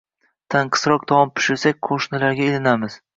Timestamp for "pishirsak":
1.39-1.79